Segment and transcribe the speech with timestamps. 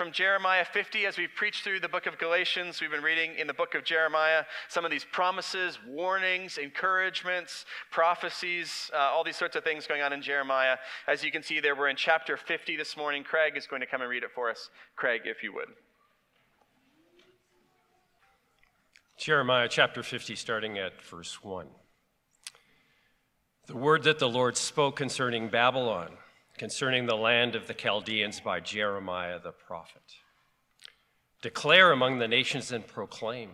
[0.00, 2.80] from Jeremiah 50 as we've preached through the book of Galatians.
[2.80, 8.90] We've been reading in the book of Jeremiah some of these promises, warnings, encouragements, prophecies,
[8.94, 10.78] uh, all these sorts of things going on in Jeremiah.
[11.06, 13.22] As you can see there, we're in chapter 50 this morning.
[13.22, 14.70] Craig is going to come and read it for us.
[14.96, 15.68] Craig, if you would.
[19.18, 21.66] Jeremiah chapter 50, starting at verse 1.
[23.66, 26.16] The word that the Lord spoke concerning Babylon
[26.60, 30.02] concerning the land of the Chaldeans by Jeremiah the prophet.
[31.40, 33.48] Declare among the nations and proclaim.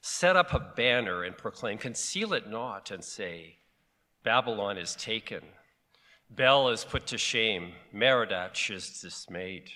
[0.00, 1.76] Set up a banner and proclaim.
[1.76, 3.56] Conceal it not and say,
[4.22, 5.40] Babylon is taken.
[6.30, 7.72] Bel is put to shame.
[7.92, 9.68] Merodach is dismayed.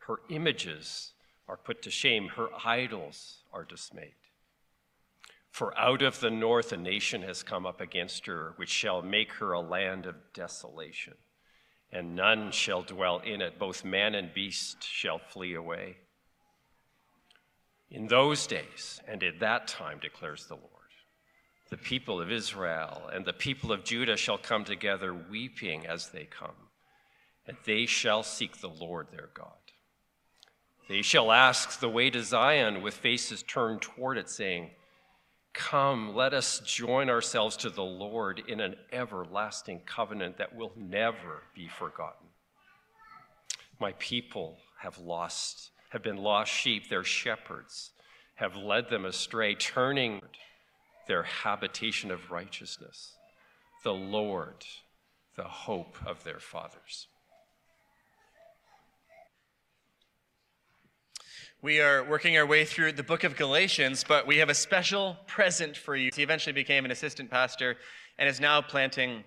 [0.00, 1.12] Her images
[1.48, 2.28] are put to shame.
[2.36, 4.12] Her idols are dismayed.
[5.50, 9.32] For out of the north a nation has come up against her, which shall make
[9.32, 11.14] her a land of desolation
[11.92, 13.58] and none shall dwell in it.
[13.58, 15.96] Both man and beast shall flee away.
[17.90, 20.64] In those days and at that time, declares the Lord,
[21.70, 26.24] the people of Israel and the people of Judah shall come together weeping as they
[26.24, 26.68] come,
[27.46, 29.52] and they shall seek the Lord their God.
[30.88, 34.70] They shall ask the way to Zion with faces turned toward it, saying,
[35.58, 41.42] Come, let us join ourselves to the Lord in an everlasting covenant that will never
[41.52, 42.28] be forgotten.
[43.80, 47.90] My people have lost, have been lost sheep, their shepherds
[48.36, 50.22] have led them astray, turning
[51.08, 53.14] their habitation of righteousness,
[53.82, 54.64] the Lord,
[55.36, 57.08] the hope of their fathers.
[61.60, 65.16] We are working our way through the book of Galatians, but we have a special
[65.26, 66.08] present for you.
[66.14, 67.76] He eventually became an assistant pastor
[68.16, 69.24] and is now planting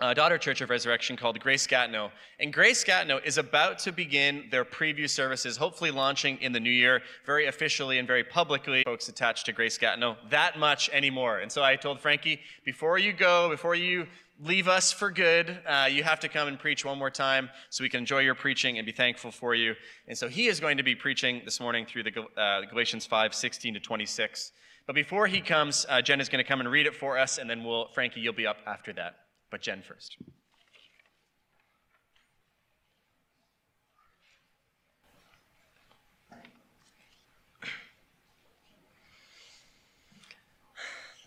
[0.00, 2.12] a daughter church of resurrection called Grace Gatineau.
[2.38, 6.70] And Grace Gatineau is about to begin their preview services, hopefully launching in the new
[6.70, 8.84] year, very officially and very publicly.
[8.84, 11.40] Folks attached to Grace Gatineau, that much anymore.
[11.40, 14.06] And so I told Franky, before you go, before you
[14.42, 15.56] leave us for good.
[15.66, 18.34] Uh, you have to come and preach one more time so we can enjoy your
[18.34, 19.74] preaching and be thankful for you.
[20.08, 23.34] And so he is going to be preaching this morning through the uh, Galatians 5
[23.34, 24.52] 16 to 26.
[24.86, 27.38] But before he comes, uh, Jen is going to come and read it for us,
[27.38, 29.14] and then we'll, Franky, you'll be up after that.
[29.50, 30.16] But Jen first.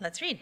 [0.01, 0.41] Let's read.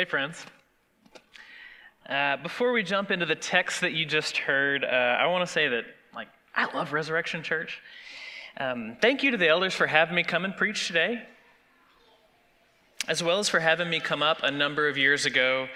[0.00, 0.46] Hey, friends.
[2.08, 5.52] Uh, before we jump into the text that you just heard, uh, I want to
[5.52, 7.82] say that, like, I love Resurrection Church.
[8.56, 11.22] Um, thank you to the elders for having me come and preach today,
[13.08, 15.68] as well as for having me come up a number of years ago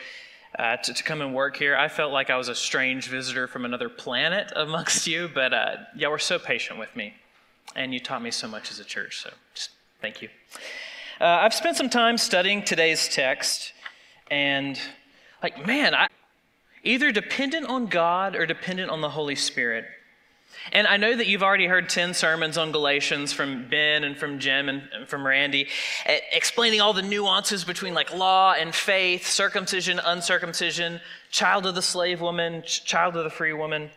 [0.58, 1.76] uh, to, to, come and work here.
[1.76, 5.76] I felt like I was a strange visitor from another planet amongst you, but uh,
[5.94, 7.12] y'all were so patient with me,
[7.76, 10.30] and you taught me so much as a church, so just thank you.
[11.20, 13.74] Uh, I've spent some time studying today's text
[14.30, 14.78] and
[15.42, 16.08] like, man, I
[16.82, 19.86] either dependent on God or dependent on the Holy Spirit.
[20.72, 24.38] And I know that you've already heard 10 sermons on Galatians from Ben and from
[24.38, 25.68] Jim and, and from Randy,
[26.32, 31.00] explaining all the nuances between like law and faith, circumcision, uncircumcision,
[31.30, 33.90] child of the slave woman, child of the free woman.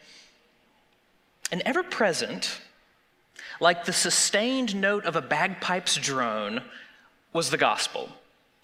[1.51, 2.59] And ever present,
[3.61, 6.61] like the sustained note of a bagpipe's drone,
[7.31, 8.09] was the gospel.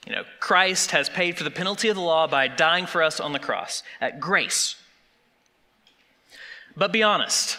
[0.05, 3.19] You know, Christ has paid for the penalty of the law by dying for us
[3.19, 4.75] on the cross at grace.
[6.75, 7.57] But be honest.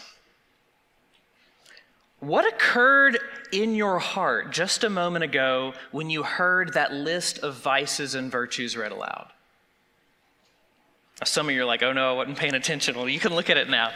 [2.20, 3.19] What occurred
[3.52, 8.31] in your heart just a moment ago when you heard that list of vices and
[8.31, 9.29] virtues read aloud?
[11.23, 12.96] Some of you are like, oh no, I wasn't paying attention.
[12.96, 13.93] Well, you can look at it now.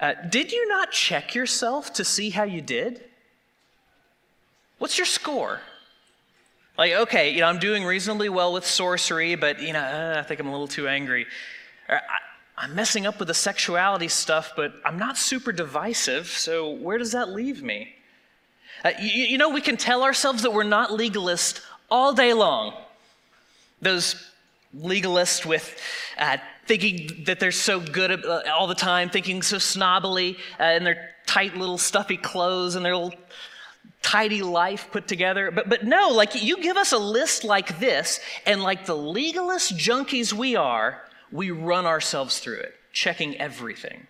[0.00, 3.04] Uh, did you not check yourself to see how you did?
[4.78, 5.60] What's your score?
[6.78, 10.22] Like, okay, you know, I'm doing reasonably well with sorcery, but, you know, uh, I
[10.22, 11.26] think I'm a little too angry.
[11.88, 12.00] Or, I,
[12.56, 17.12] I'm messing up with the sexuality stuff, but I'm not super divisive, so where does
[17.12, 17.94] that leave me?
[18.84, 21.60] Uh, you, you know, we can tell ourselves that we're not legalist
[21.90, 22.74] all day long.
[23.80, 24.30] Those
[24.74, 25.78] legalists with
[26.18, 30.84] uh, thinking that they're so good uh, all the time, thinking so snobbily uh, in
[30.84, 33.18] their tight little stuffy clothes and their little
[34.02, 35.50] tidy life put together.
[35.50, 39.76] But, but no, like you give us a list like this, and like the legalist
[39.76, 44.06] junkies we are, we run ourselves through it, checking everything.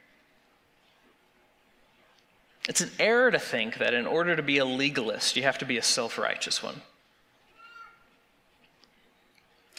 [2.69, 5.65] It's an error to think that in order to be a legalist, you have to
[5.65, 6.83] be a self righteous one.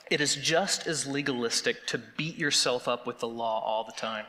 [0.09, 4.25] It is just as legalistic to beat yourself up with the law all the time.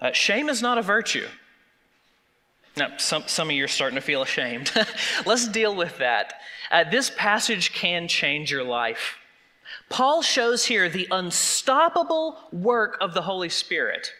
[0.00, 1.26] Uh, shame is not a virtue.
[2.76, 4.70] Now, some, some of you are starting to feel ashamed.
[5.26, 6.34] Let's deal with that.
[6.70, 9.18] Uh, this passage can change your life.
[9.88, 14.12] Paul shows here the unstoppable work of the Holy Spirit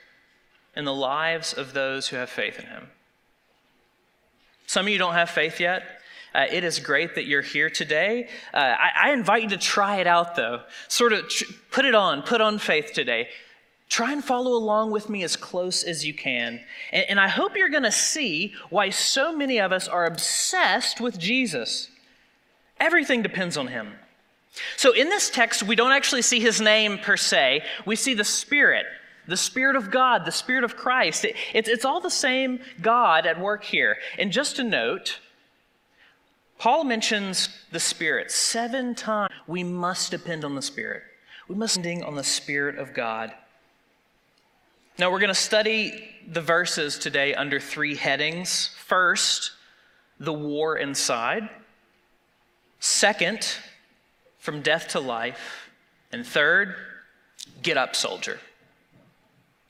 [0.74, 2.88] in the lives of those who have faith in Him.
[4.66, 5.82] Some of you don't have faith yet.
[6.34, 8.28] Uh, it is great that you're here today.
[8.54, 10.62] Uh, I, I, invite you to try it out, though.
[10.86, 13.28] Sort of tr- put it on, put on faith today.
[13.90, 16.60] Try and follow along with me as close as you can.
[16.92, 21.00] And, and I hope you're going to see why so many of us are obsessed
[21.00, 21.90] with Jesus.
[22.78, 23.92] Everything depends on him.
[24.76, 28.24] So in this text, we don't actually see his name per se, we see the
[28.24, 28.86] Spirit.
[29.26, 31.24] The Spirit of God, the Spirit of Christ.
[31.24, 33.96] It, it, it's all the same God at work here.
[34.18, 35.18] And just a note,
[36.58, 39.32] Paul mentions the Spirit seven times.
[39.46, 41.02] We must depend on the Spirit.
[41.48, 43.32] We must depend on the Spirit of God.
[45.00, 48.68] Now, we're going to study the verses today under three headings.
[48.84, 49.52] First,
[50.18, 51.48] the war inside.
[52.80, 53.56] Second,
[54.40, 55.70] from death to life.
[56.12, 56.74] And third,
[57.62, 58.40] get up, soldier.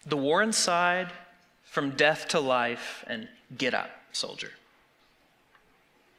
[0.05, 1.13] The war inside,
[1.63, 4.51] from death to life, and get up, soldier.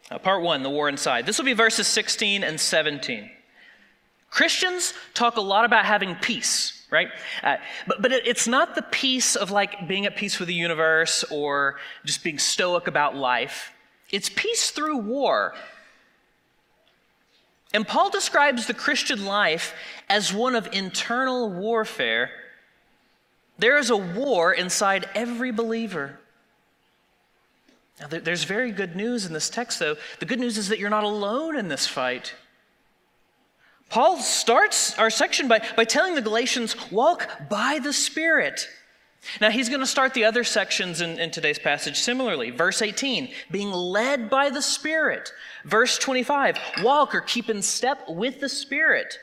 [0.10, 1.25] Now, part one, the war inside.
[1.25, 3.30] This will be verses 16 and 17.
[4.30, 7.09] Christians talk a lot about having peace right?
[7.41, 7.57] Uh,
[7.88, 11.23] but but it, it's not the peace of like being at peace with the universe
[11.31, 13.71] or just being stoic about life.
[14.11, 15.55] It's peace through war.
[17.73, 19.73] And Paul describes the Christian life
[20.09, 22.29] as one of internal warfare.
[23.57, 26.19] There is a war inside every believer.
[27.99, 29.95] Now, there's very good news in this text, though.
[30.19, 32.33] The good news is that you're not alone in this fight.
[33.91, 38.67] Paul starts our section by, by telling the Galatians, walk by the Spirit.
[39.41, 42.51] Now, he's going to start the other sections in, in, today's passage similarly.
[42.51, 45.33] Verse 18, being led by the Spirit.
[45.65, 49.19] Verse 25, walk or keep in step with the Spirit.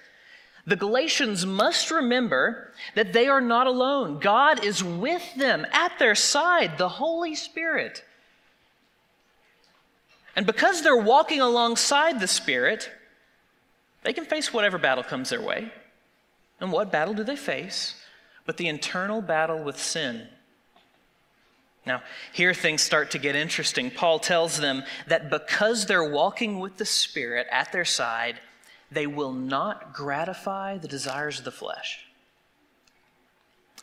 [0.66, 4.18] The Galatians must remember that they are not alone.
[4.20, 8.04] God is with them at their side, the Holy Spirit.
[10.36, 12.90] And because they're walking alongside the Spirit,
[14.02, 15.72] they can face whatever battle comes their way.
[16.60, 17.94] And what battle do they face?
[18.46, 20.28] But the internal battle with sin.
[21.86, 22.02] Now,
[22.32, 23.90] here things start to get interesting.
[23.90, 28.40] Paul tells them that because they're walking with the Spirit at their side,
[28.90, 32.04] they will not gratify the desires of the flesh.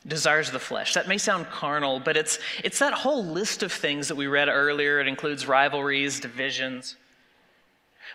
[0.05, 0.93] Desires of the flesh.
[0.93, 4.49] That may sound carnal, but it's, it's that whole list of things that we read
[4.49, 4.99] earlier.
[4.99, 6.95] It includes rivalries, divisions.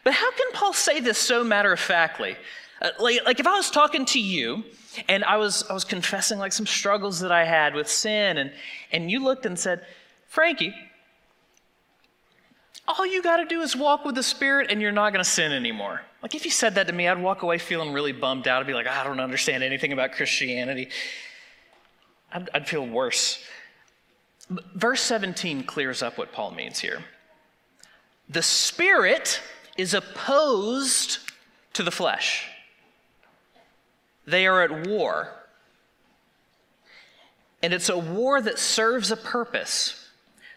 [0.04, 2.36] But how can Paul say this so matter of factly?
[2.80, 4.64] Uh, like, like if I was talking to you
[5.08, 8.52] and I was, I was confessing like some struggles that I had with sin, and,
[8.92, 9.84] and you looked and said,
[10.28, 10.74] Franky,
[12.88, 15.30] all you got to do is walk with the Spirit and you're not going to
[15.30, 16.00] sin anymore.
[16.22, 18.60] Like if you said that to me, I'd walk away feeling really bummed out.
[18.60, 20.88] I'd be like, I don't understand anything about Christianity.
[22.32, 23.42] I'd, I'd feel worse.
[24.74, 27.04] Verse 17 clears up what Paul means here.
[28.28, 29.40] The spirit
[29.76, 31.18] is opposed
[31.72, 32.46] to the flesh,
[34.26, 35.28] they are at war.
[37.62, 40.08] And it's a war that serves a purpose.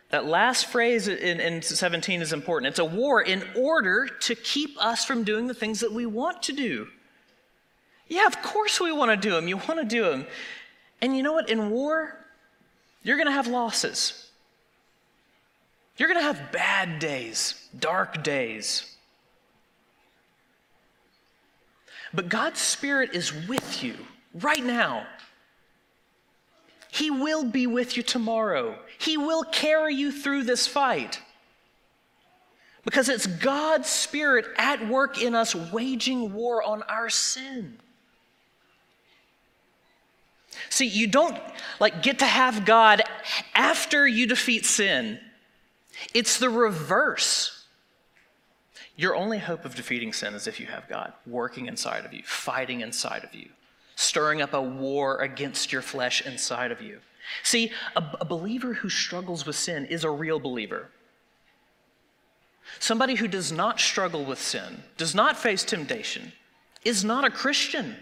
[0.10, 2.70] That last phrase in, in, 17 is important.
[2.70, 6.44] It's a war in order to keep us from doing the things that we want
[6.44, 6.88] to do.
[8.08, 9.48] Yeah, of course we want to do them.
[9.48, 10.28] You want to do them.
[11.02, 11.50] And you know what?
[11.50, 12.16] In war,
[13.02, 14.30] you're going to have losses.
[15.98, 18.93] You're going to have bad days, dark days.
[22.14, 23.96] But God's Spirit is with you
[24.34, 25.08] right now.
[26.92, 28.78] He will be with you tomorrow.
[29.00, 31.20] He will carry you through this fight.
[32.86, 37.80] Because it's God's Spirit at work in us, waging war on our sin.
[40.70, 41.38] See, you don't
[41.80, 43.02] like get to have God
[43.56, 45.20] after you defeat sin.
[46.14, 47.63] It's the reverse.
[48.96, 52.24] Your only hope of defeating sin is if you have God working inside of you,
[52.24, 53.50] fighting inside of you
[53.96, 57.00] stirring up a war against your flesh inside of you.
[57.44, 60.90] See, a, a, believer who struggles with sin is a real believer.
[62.80, 66.34] Somebody who does not struggle with sin, does not face temptation,
[66.84, 67.96] is not a Christian.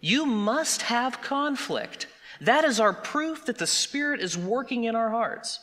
[0.00, 2.06] You must have conflict.
[2.40, 5.60] That is our proof that the Spirit is working in our hearts.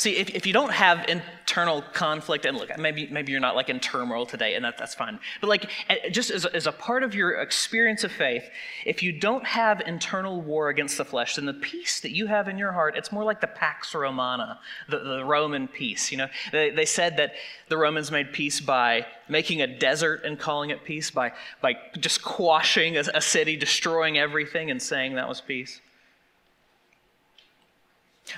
[0.00, 3.68] See, if, if you don't have internal conflict, and look, maybe, maybe you're not like
[3.68, 5.20] in turmoil today, and that, that's fine.
[5.42, 5.70] But like,
[6.10, 8.48] just as a, as a part of your experience of faith,
[8.86, 12.48] if you don't have internal war against the flesh, then the peace that you have
[12.48, 16.10] in your heart, it's more like the Pax Romana, the, the Roman peace.
[16.10, 17.34] You know, they, they said that
[17.68, 22.24] the Romans made peace by making a desert and calling it peace, by, by just
[22.24, 25.78] quashing a, a city, destroying everything, and saying that was peace.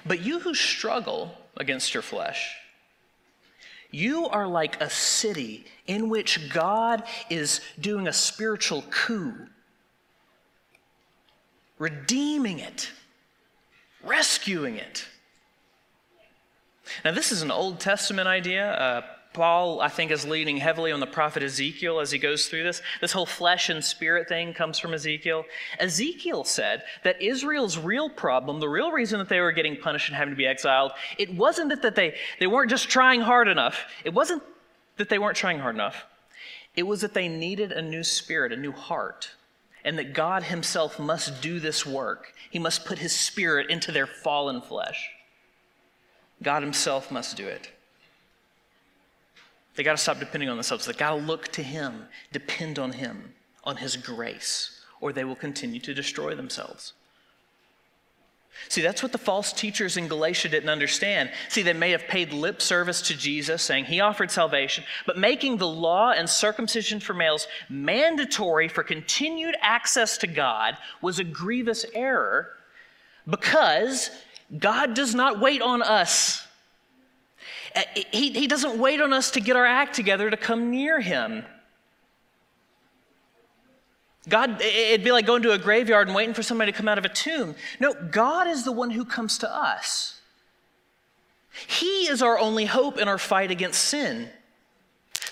[0.05, 2.57] But you who struggle against your flesh.
[3.91, 9.35] You are like a city in which God is doing a spiritual coup,
[11.79, 12.91] redeeming it,
[14.03, 15.07] rescuing it.
[17.05, 18.73] Now, this is an Old Testament idea.
[18.73, 19.03] Uh,
[19.33, 22.83] Paul, I think, is leaning heavily on the prophet Ezekiel as he goes through this.
[23.01, 25.45] This whole flesh and spirit thing comes from Ezekiel.
[25.79, 30.17] Ezekiel said that Israel's real problem, the real reason that they were getting punished and
[30.17, 33.85] having to be exiled, it wasn't that, they, they weren't just trying hard enough.
[34.05, 34.43] It wasn't
[34.99, 36.05] that they weren't trying hard enough.
[36.75, 39.31] It was that they needed a new spirit, a new heart,
[39.85, 42.33] and that God Himself must do this work.
[42.51, 45.11] He must put His spirit into their fallen flesh.
[46.43, 47.71] God Himself must do it.
[49.75, 50.87] They got to stop depending on themselves.
[50.87, 55.37] They got to look to Him, depend on Him, on His grace, or they will
[55.37, 56.93] continue to destroy themselves.
[58.69, 61.31] See, that's what the false teachers in Galatia didn't understand.
[61.49, 65.57] See, they may have paid lip service to Jesus, saying he offered salvation, but making
[65.57, 71.85] the law and circumcision for males mandatory for continued access to God was a grievous
[71.95, 72.51] error
[73.29, 74.11] because
[74.59, 76.47] God does not wait on us
[77.75, 81.01] Uh, he, he doesn't wait on us to get our act together to come near
[81.01, 81.45] him.
[84.29, 86.99] God, it'd be like going to a graveyard and waiting for somebody to come out
[86.99, 87.57] of a tomb.
[87.81, 90.21] No, God is the one who comes to us.
[91.67, 94.31] He is our only hope in our fight against sin.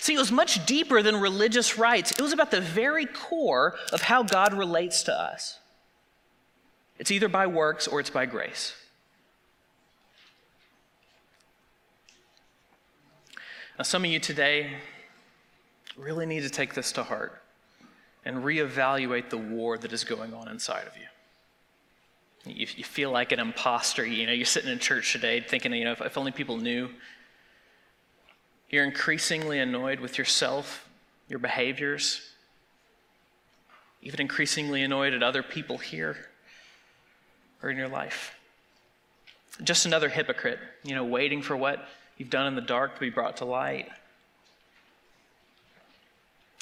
[0.01, 4.01] See, it was much deeper than religious rites, it was about the very core of
[4.01, 5.59] how God relates to us.
[6.97, 8.75] It's either by works or it's by grace.
[13.81, 14.73] Now, some of you today
[15.97, 17.41] really need to take this to heart
[18.23, 22.53] and reevaluate the war that is going on inside of you.
[22.53, 24.05] You, you feel like an imposter.
[24.05, 26.91] You know, you're sitting in church today thinking, you know, if, if only people knew.
[28.69, 30.87] You're increasingly annoyed with yourself,
[31.27, 32.21] your behaviors,
[34.03, 36.29] even increasingly annoyed at other people here
[37.63, 38.35] or in your life.
[39.63, 41.83] Just another hypocrite, you know, waiting for what
[42.21, 43.89] you've done in the dark to be brought to light.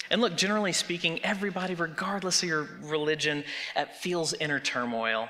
[0.10, 3.44] And look, generally speaking, everybody, regardless of your religion,
[3.76, 5.28] uh, feels inner turmoil,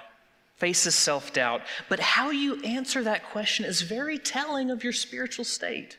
[0.58, 1.62] faces self doubt.
[1.90, 5.98] But how you answer that question is very telling of your spiritual state.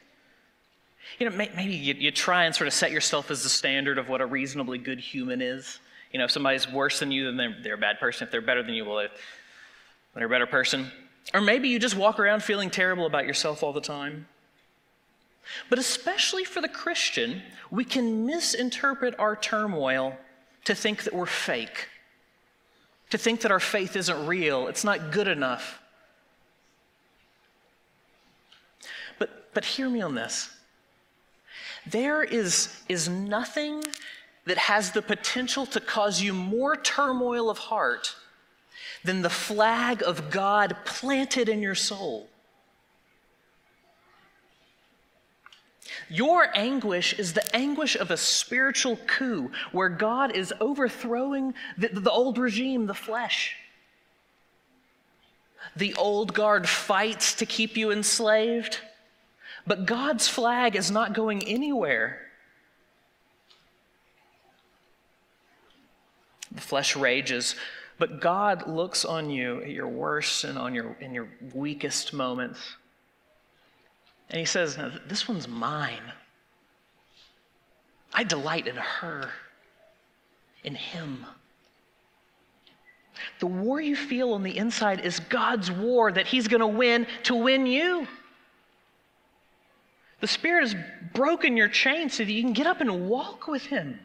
[1.19, 4.09] You know, maybe you, you try and sort of set yourself as the standard of
[4.09, 5.81] what a reasonably good human is.
[6.13, 8.27] You know, if somebody's worse than you, then they're, they're a bad person.
[8.27, 9.09] If they're better than you, well,
[10.15, 10.93] they're a better person.
[11.33, 14.27] Or maybe you just walk around feeling terrible about yourself all the time.
[15.69, 20.17] But especially for the Christian, we can misinterpret our turmoil
[20.65, 21.89] to think that we're fake.
[23.11, 25.83] to think that our faith isn't real, it's not good enough.
[29.19, 30.49] But, but hear me on this.
[31.87, 33.83] There is, is nothing
[34.47, 38.15] that has the potential to cause you more turmoil of heart
[39.05, 42.29] than the flag of God planted in your soul.
[46.09, 52.11] Your anguish is the anguish of a spiritual coup where God is overthrowing the, the,
[52.11, 53.57] old regime, the flesh.
[55.77, 58.79] The old guard fights to keep you enslaved,
[59.67, 62.21] but God's flag is not going anywhere.
[66.51, 67.55] The flesh rages,
[68.01, 72.59] but God looks on you at your worst and on your in your weakest moments.
[74.31, 76.13] And he says, This one's mine.
[78.13, 79.29] I delight in her,
[80.65, 81.27] in him.
[83.39, 87.07] The war you feel on the inside is God's war that he's going to win
[87.25, 88.09] to win you.
[90.21, 90.77] The Spirit has
[91.13, 94.01] broken your chains so that you can get up and walk with him.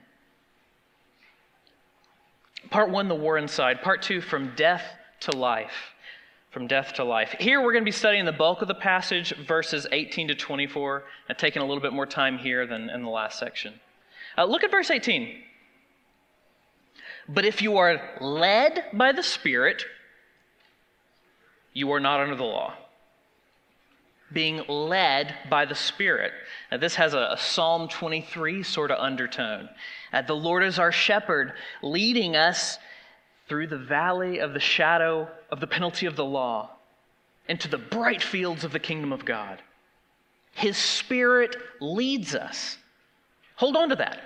[2.70, 3.82] Part one, the war inside.
[3.82, 4.84] Part two, from death
[5.22, 5.94] to life.
[6.52, 7.36] From death to life.
[7.40, 11.04] Here we're going to be studying the bulk of the passage, verses 18 to 24,
[11.30, 13.74] and taking a little bit more time here than in the last section.
[14.38, 15.42] Uh, look at verse 18.
[17.28, 19.86] But if you are led by the Spirit,
[21.74, 22.74] you are not under the law.
[24.32, 26.32] Being led by the Spirit.
[26.72, 29.70] Now, this has a, a Psalm 23 sort of undertone.
[30.16, 31.52] Uh, the Lord is our shepherd,
[31.84, 32.80] leading us
[33.50, 36.70] through the valley of the shadow of the penalty of the law
[37.50, 39.62] into the bright fields of the kingdom of God.
[40.54, 42.78] His Spirit leads us.
[43.58, 44.22] Hold on to that.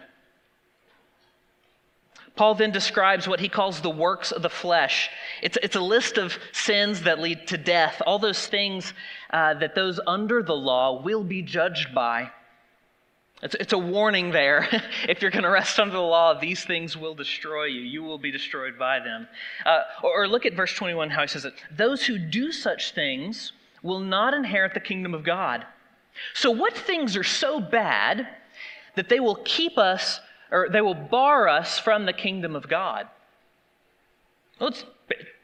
[2.36, 5.10] Paul then describes what he calls the works of the flesh.
[5.42, 8.94] It's, it's a list of sins that lead to death, all those things
[9.32, 12.30] uh, that those under the law will be judged by.
[13.42, 14.68] It's, it's a warning there.
[15.08, 17.82] if you're going to rest under the law, these things will destroy you.
[17.82, 19.28] You will be destroyed by them.
[19.66, 21.54] Uh, or, or look at verse 21, how he says it.
[21.72, 25.66] Those who do such things will not inherit the kingdom of God.
[26.34, 28.28] So, what things are so bad
[28.96, 30.20] that they will keep us,
[30.52, 33.08] or they will bar us from the kingdom of God?
[34.60, 34.84] Well, it's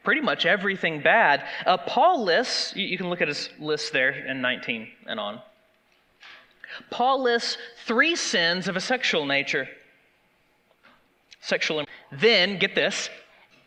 [0.04, 1.46] pretty much everything bad.
[1.64, 5.40] Uh, Paul lists, you, you can look at his list there in 19 and on.
[6.90, 9.68] Paul lists three sins of a sexual nature.
[11.40, 11.84] Sexual.
[12.12, 13.08] Then, get this,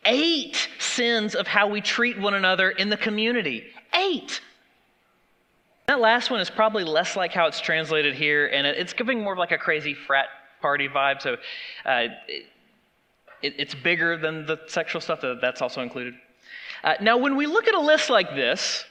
[0.05, 3.65] eight sins of how we treat one another in the community.
[3.93, 4.41] Eight.
[5.88, 9.33] That last one is probably less like how it's translated here, and it's giving more
[9.33, 10.27] of like a crazy frat
[10.62, 11.21] party vibe.
[11.21, 11.38] So
[11.85, 12.07] uh,
[13.41, 16.13] it, it's bigger than the sexual stuff, that's also included.
[16.83, 18.85] Uh, now, when we look at a list like this,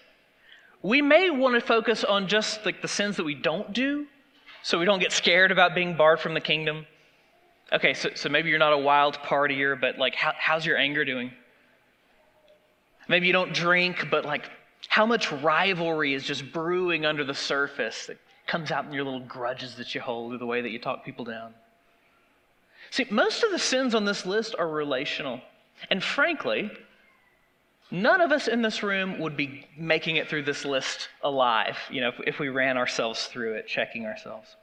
[0.83, 4.07] we may want to focus on just like the sins that we don't do
[4.63, 6.87] so we don't get scared about being barred from the kingdom.
[7.73, 11.05] Okay, so, so maybe you're not a wild partier, but like, how, how's your anger
[11.05, 11.31] doing?
[13.09, 14.51] Maybe you don't drink, but like,
[14.89, 19.21] how much rivalry is just brewing under the surface that comes out in your little
[19.21, 21.55] grudges that you hold or the way that you talk people down?
[22.91, 25.41] See, most of the sins on this list are relational.
[25.91, 26.71] And frankly,
[27.91, 32.03] None of us in this room would be making it through this list alive, you
[32.03, 34.57] know, if, if, we ran ourselves through it, checking ourselves.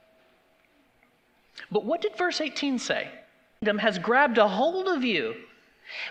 [1.70, 3.08] But what did verse 18 say?
[3.60, 5.34] Kingdom has grabbed a hold of you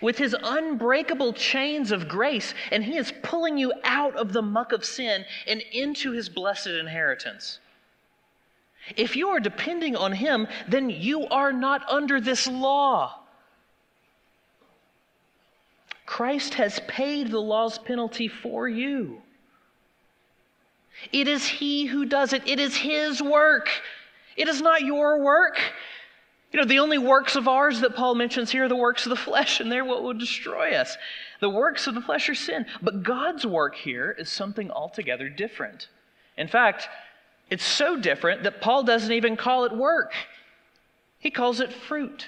[0.02, 4.72] with his unbreakable chains of grace, and he is pulling you out of the muck
[4.72, 7.60] of sin and into his blessed inheritance.
[8.96, 13.25] If you are depending on him, then you are not under this law.
[16.06, 19.22] Christ has paid the law's penalty for you.
[21.12, 23.70] It is He who does it, it is His work.
[24.38, 25.60] It is not your work.
[26.52, 29.10] You know, the only works of ours that Paul mentions here are the works of
[29.10, 30.98] the flesh, and they're what will destroy us.
[31.42, 32.66] The works of the flesh are sin.
[32.82, 35.90] But God's work here is something altogether different.
[36.38, 36.88] In fact,
[37.50, 40.14] it's so different that Paul doesn't even call it work,
[41.20, 42.28] he calls it fruit.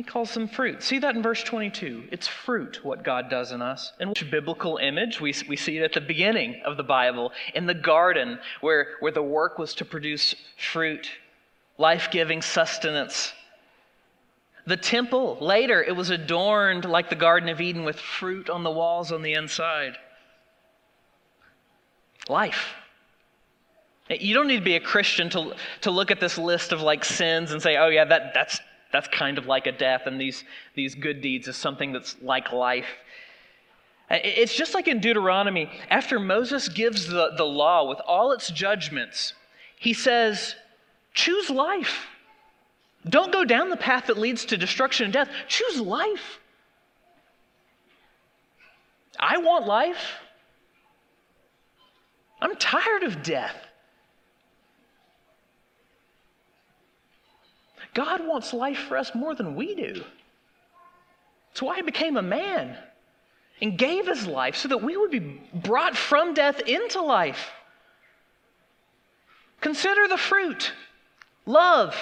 [0.00, 0.82] He calls them fruit.
[0.82, 2.04] See that in verse 22.
[2.10, 3.92] It's fruit, what God does in us.
[4.00, 5.20] And which biblical image?
[5.20, 9.12] We, we see it at the beginning of the Bible, in the garden, where, where
[9.12, 11.10] the work was to produce fruit,
[11.76, 13.34] life giving sustenance.
[14.66, 18.70] The temple, later, it was adorned like the Garden of Eden with fruit on the
[18.70, 19.98] walls on the inside.
[22.26, 22.72] Life.
[24.08, 27.04] You don't need to be a Christian to, to look at this list of like
[27.04, 28.60] sins and say, oh, yeah, that, that's
[28.92, 32.52] That's kind of like a death, and these, these good deeds is something that's like
[32.52, 32.88] life.
[34.10, 35.70] It's just like in Deuteronomy.
[35.88, 39.34] After Moses gives the, the law with all its judgments,
[39.76, 40.56] he says,
[41.14, 42.08] Choose life.
[43.08, 45.30] Don't go down the path that leads to destruction and death.
[45.48, 46.40] Choose life.
[49.18, 50.14] I want life.
[52.40, 53.56] I'm tired of death.
[57.94, 60.04] God wants life for us more than we do.
[61.48, 62.76] That's why he became a man
[63.60, 67.50] and gave his life so that we would be brought from death into life.
[69.60, 70.72] Consider the fruit
[71.44, 71.94] love.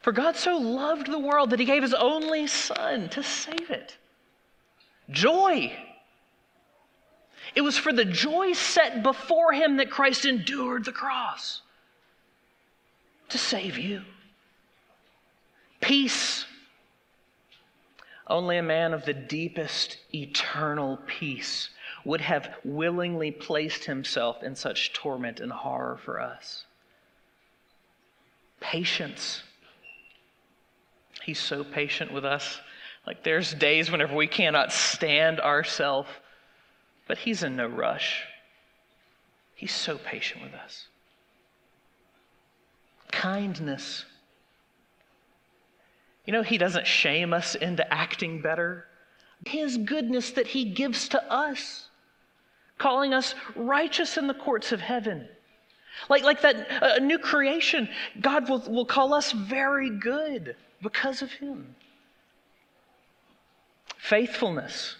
[0.00, 3.98] For God so loved the world that he gave his only Son to save it.
[5.10, 5.76] Joy.
[7.54, 11.60] It was for the joy set before him that Christ endured the cross
[13.30, 14.02] to save you.
[15.80, 16.44] Peace.
[18.26, 21.70] Only a man of the deepest eternal peace
[22.04, 26.64] would have willingly placed himself in such torment and horror for us.
[28.60, 29.42] Patience.
[31.24, 32.60] He's so patient with us.
[33.06, 36.08] Like there's days whenever we cannot stand ourselves,
[37.08, 38.24] but He's in no rush.
[39.54, 40.86] He's so patient with us.
[43.10, 44.04] Kindness.
[46.26, 48.86] You know, He doesn't shame us into acting better.
[49.46, 51.88] His goodness that He gives to us,
[52.78, 55.28] calling us righteous in the courts of heaven.
[56.08, 57.88] Like, like that uh, new creation,
[58.20, 61.74] God will, will call us very good because of Him.
[63.98, 64.96] Faithfulness.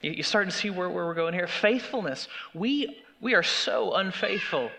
[0.00, 1.46] You, start to see where, where we're going here.
[1.46, 2.26] Faithfulness.
[2.54, 4.70] We, we are so unfaithful,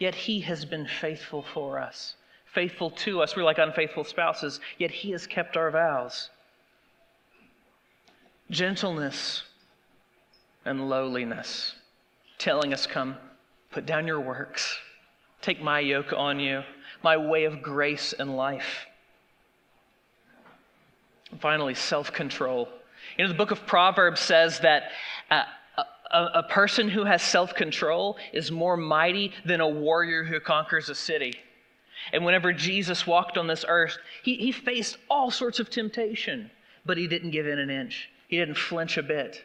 [0.00, 2.16] yet He has been faithful for us,
[2.52, 3.36] faithful to us.
[3.36, 6.30] We're like unfaithful spouses, yet He has kept our vows.
[8.50, 9.44] Gentleness
[10.64, 11.76] and lowliness,
[12.38, 13.16] telling us, Come,
[13.70, 14.76] put down your works,
[15.40, 16.62] take my yoke on you,
[17.04, 18.86] my way of grace and life.
[21.30, 22.68] And finally, self control.
[23.16, 24.90] You know, the book of Proverbs says that
[25.30, 25.44] uh,
[26.10, 30.88] a, a person who has self control is more mighty than a warrior who conquers
[30.88, 31.34] a city.
[32.12, 36.50] And whenever Jesus walked on this earth, he, he faced all sorts of temptation,
[36.86, 38.08] but he didn't give in an inch.
[38.28, 39.44] He didn't flinch a bit.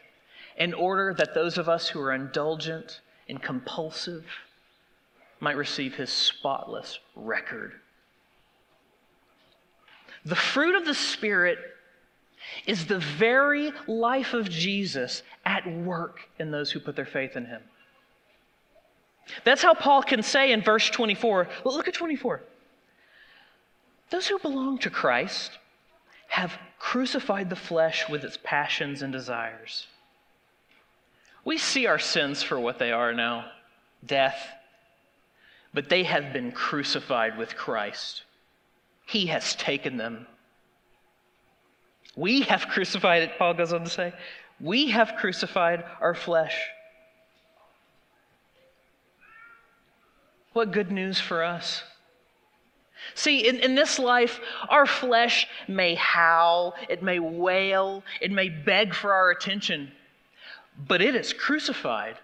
[0.56, 4.24] In order that those of us who are indulgent and compulsive
[5.38, 7.72] might receive his spotless record.
[10.24, 11.58] The fruit of the Spirit
[12.66, 17.46] is the very life of Jesus at work in those who put their faith in
[17.46, 17.62] him.
[19.44, 22.42] That's how Paul can say in verse 24, look at 24.
[24.10, 25.58] Those who belong to Christ
[26.28, 29.86] have crucified the flesh with its passions and desires.
[31.44, 33.46] We see our sins for what they are now
[34.04, 34.48] death,
[35.72, 38.22] but they have been crucified with Christ.
[39.06, 40.26] He has taken them
[42.16, 44.12] we have crucified it, Paul goes on to say.
[44.58, 46.58] We have crucified our flesh.
[50.54, 51.82] What good news for us.
[53.14, 58.94] See, in, in this life, our flesh may howl, it may wail, it may beg
[58.94, 59.92] for our attention,
[60.88, 62.16] but it is crucified.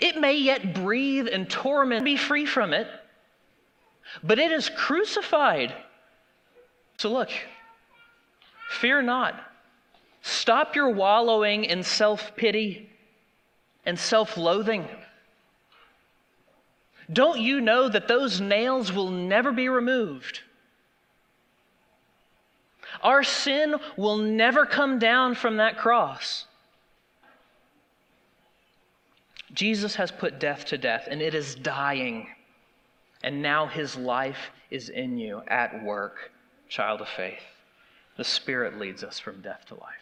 [0.00, 2.88] It may yet breathe and torment, be free from it,
[4.22, 5.74] but it is crucified.
[6.96, 7.30] So look,
[8.80, 9.34] Fear not.
[10.22, 12.88] Stop your wallowing in self pity
[13.84, 14.88] and self loathing.
[17.12, 20.40] Don't you know that those nails will never be removed?
[23.02, 26.46] Our sin will never come down from that cross.
[29.52, 32.28] Jesus has put death to death, and it is dying.
[33.22, 36.30] And now his life is in you at work,
[36.68, 37.51] child of faith.
[38.16, 39.92] The Spirit leads us from death to life.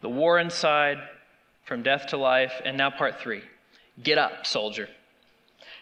[0.00, 0.98] The war inside,
[1.64, 3.42] from death to life, and now part three
[4.02, 4.88] get up, soldier.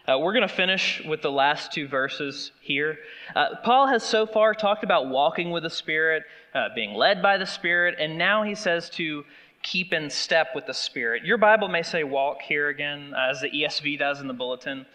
[0.07, 2.99] Uh, we're going to finish with the last two verses here.
[3.37, 7.37] Uh, Paul has so far talked about walking with the Spirit, uh, being led by
[7.37, 9.25] the Spirit, and now he says to
[9.63, 11.25] keep in step with the Spirit.
[11.25, 14.87] Your Bible may say walk here again, as the ESV does in the bulletin,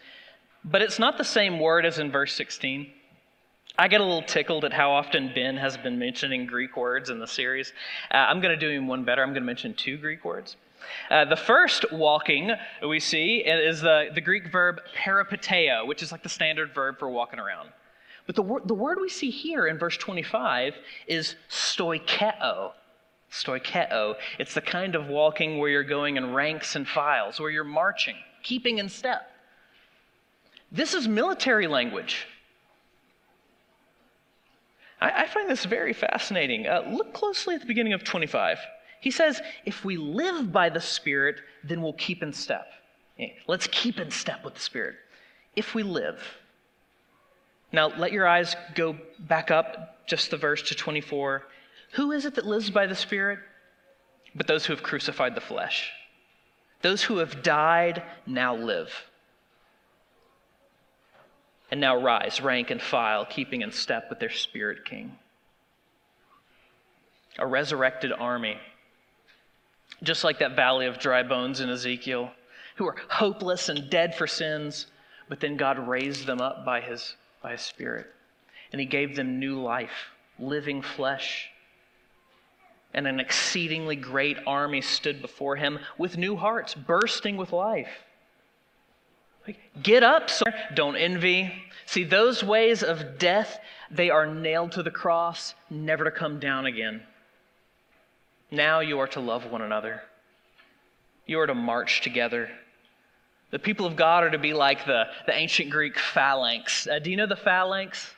[0.64, 2.92] but it's not the same word as in verse 16.
[3.78, 7.20] I get a little tickled at how often Ben has been mentioning Greek words in
[7.20, 7.74] the series.
[8.10, 9.22] Uh, I'm going to do him one better.
[9.22, 10.56] I'm going to mention two Greek words.
[11.10, 12.52] Uh, the first walking
[12.88, 17.10] we see is the, the Greek verb peripateo, which is like the standard verb for
[17.10, 17.70] walking around.
[18.26, 20.76] But the, wor- the word we see here in verse 25
[21.08, 22.72] is stoikeo.
[23.30, 24.16] Stoikeo.
[24.40, 28.16] It's the kind of walking where you're going in ranks and files, where you're marching,
[28.42, 29.30] keeping in step.
[30.72, 32.26] This is military language.
[35.06, 36.68] I, I find this very fascinating.
[36.68, 38.58] Uh, look closely at the beginning of 25.
[39.02, 42.68] He says, if we live by the Spirit, then we'll keep in step.
[43.48, 44.96] Let's keep in step with the Spirit.
[45.56, 46.20] If we live.
[47.72, 51.44] Now, let your eyes go back up just the verse to 24.
[51.94, 53.40] Who is it that lives by the Spirit?
[54.34, 55.92] But those who have crucified the flesh.
[56.82, 58.92] Those who have died now live.
[61.72, 65.18] And now rise, rank and file, keeping in step with their Spirit King.
[67.38, 68.58] A resurrected army
[70.04, 72.32] just like that valley of dry bones in Ezekiel,
[72.76, 74.88] who were hopeless and dead for sins,
[75.30, 78.08] but then God raised them up by his, by his Spirit.
[78.72, 81.50] And he gave them new life, living flesh.
[82.94, 88.05] And an exceedingly great army stood before him with new hearts, bursting with life.
[89.82, 90.54] Get up, sir.
[90.74, 91.52] Don't envy.
[91.86, 93.60] See, those ways of death,
[93.92, 97.02] they are nailed to the cross, never to come down again.
[98.52, 100.02] Now you are to love one another.
[101.26, 102.50] You are to march together.
[103.52, 106.88] The people of God are to be like the, the ancient Greek phalanx.
[106.88, 108.12] Uh, do you know the phalanx?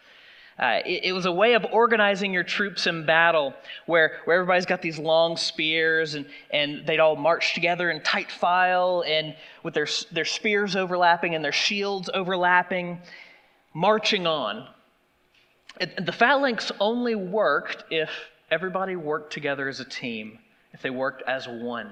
[0.60, 3.54] Uh, it, it, was a way of organizing your troops in battle
[3.86, 8.32] where, where everybody's got these long spears and, and they'd all march together in tight
[8.32, 13.00] file and with their, their spears overlapping and their shields overlapping,
[13.76, 14.68] marching on.
[15.80, 18.10] It, the phalanx only worked if
[18.50, 20.40] everybody worked together as a team,
[20.74, 21.92] if they worked as one.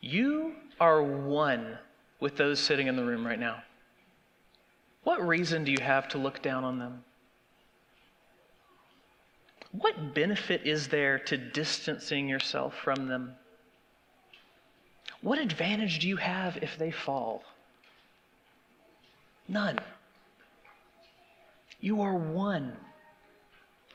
[0.00, 1.78] You are one
[2.18, 3.62] with those sitting in the room right now.
[5.02, 7.04] What reason do you have to look down on them?
[9.72, 13.34] What benefit is there to distancing yourself from them?
[15.22, 17.44] What advantage do you have if they fall?
[19.48, 19.78] None.
[21.80, 22.76] You are one.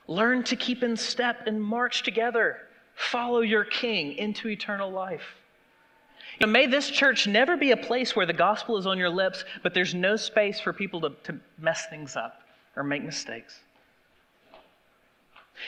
[0.07, 2.57] Learn to keep in step and march together.
[2.95, 5.35] Follow your King into eternal life.
[6.39, 9.09] You know, may this church never be a place where the gospel is on your
[9.09, 12.41] lips, but there's no space for people to, to mess things up
[12.75, 13.59] or make mistakes.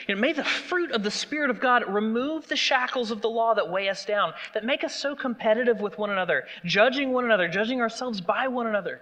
[0.06, 3.30] You know, may the fruit of the Spirit of God remove the shackles of the
[3.30, 7.24] law that weigh us down, that make us so competitive with one another, judging one
[7.24, 9.00] another, judging ourselves by one another,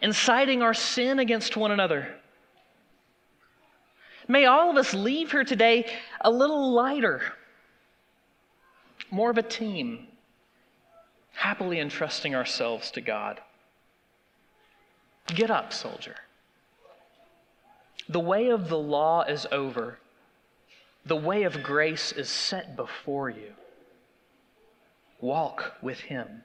[0.00, 2.08] inciting our sin against one another.
[4.28, 7.20] May all of us leave here today a little lighter,
[9.10, 10.06] more of a team,
[11.32, 13.40] happily entrusting ourselves to God.
[15.26, 16.16] Get up, soldier.
[18.08, 19.98] The way of the law is over.
[21.06, 23.52] The way of grace is set before you.
[25.20, 26.42] Walk with Him.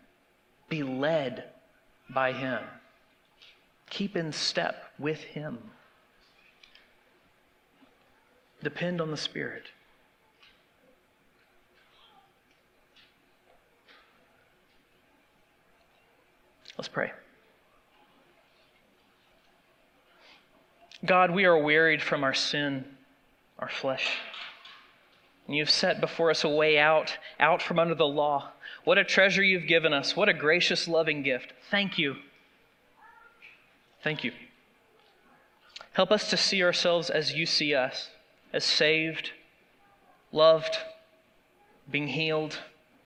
[0.70, 1.46] Be led
[2.10, 2.62] by Him.
[3.90, 5.58] Keep in step with Him.
[8.64, 9.68] Depend on the Spirit.
[16.78, 17.12] Let's pray.
[21.06, 22.86] God, we are wearied from our sin,
[23.60, 24.18] our flesh.
[25.48, 28.52] And you've set before us a way out, out from under the law.
[28.84, 30.16] What a treasure you've given us.
[30.16, 31.54] What a gracious, loving gift.
[31.70, 32.16] Thank you.
[34.04, 34.32] Thank you.
[35.94, 38.10] Help us to see ourselves as you see us
[38.54, 39.32] as saved,
[40.32, 40.78] loved,
[41.90, 42.60] being healed,